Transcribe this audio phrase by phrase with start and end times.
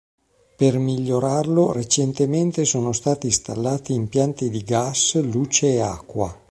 [0.57, 6.35] Per migliorarlo recentemente sono stati installati impianti di gas, luce e acqua.